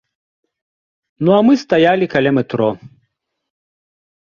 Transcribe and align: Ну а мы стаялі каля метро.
Ну 1.27 1.37
а 1.37 1.43
мы 1.49 1.53
стаялі 1.67 2.11
каля 2.17 2.31
метро. 2.41 2.69